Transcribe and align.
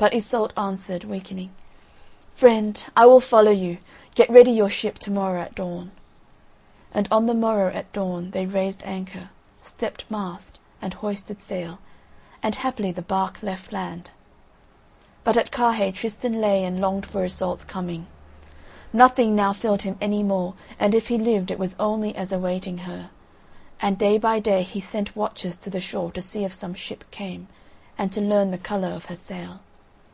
But 0.00 0.12
Iseult 0.14 0.52
answered, 0.56 1.02
weakening: 1.02 1.50
"Friend, 2.36 2.84
I 2.96 3.04
will 3.04 3.18
follow 3.20 3.50
you; 3.50 3.78
get 4.14 4.30
ready 4.30 4.52
your 4.52 4.70
ship 4.70 4.96
to 5.00 5.10
morrow 5.10 5.40
at 5.40 5.56
dawn." 5.56 5.90
And 6.94 7.08
on 7.10 7.26
the 7.26 7.34
morrow 7.34 7.72
at 7.72 7.92
dawn 7.92 8.30
they 8.30 8.46
raised 8.46 8.82
anchor, 8.84 9.30
stepped 9.60 10.08
mast, 10.08 10.60
and 10.80 10.94
hoisted 10.94 11.40
sail, 11.40 11.80
and 12.44 12.54
happily 12.54 12.92
the 12.92 13.02
barque 13.02 13.42
left 13.42 13.72
land. 13.72 14.12
But 15.24 15.36
at 15.36 15.50
Carhaix 15.50 15.98
Tristan 15.98 16.40
lay 16.40 16.62
and 16.62 16.80
longed 16.80 17.04
for 17.04 17.24
Iseult's 17.24 17.64
coming. 17.64 18.06
Nothing 18.92 19.34
now 19.34 19.52
filled 19.52 19.82
him 19.82 19.98
any 20.00 20.22
more, 20.22 20.54
and 20.78 20.94
if 20.94 21.08
he 21.08 21.18
lived 21.18 21.50
it 21.50 21.58
was 21.58 21.74
only 21.80 22.14
as 22.14 22.30
awaiting 22.30 22.78
her; 22.86 23.10
and 23.82 23.98
day 23.98 24.16
by 24.16 24.38
day 24.38 24.62
he 24.62 24.80
sent 24.80 25.16
watchers 25.16 25.56
to 25.56 25.70
the 25.70 25.80
shore 25.80 26.12
to 26.12 26.22
see 26.22 26.44
if 26.44 26.54
some 26.54 26.72
ship 26.74 27.02
came, 27.10 27.48
and 27.98 28.12
to 28.12 28.20
learn 28.20 28.52
the 28.52 28.58
colour 28.58 28.92
of 28.92 29.06
her 29.06 29.16
sail. 29.16 29.58